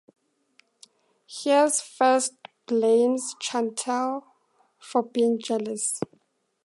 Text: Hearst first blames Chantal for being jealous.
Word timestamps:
Hearst 1.27 1.83
first 1.83 2.33
blames 2.65 3.35
Chantal 3.39 4.23
for 4.79 5.03
being 5.03 5.37
jealous. 5.37 6.01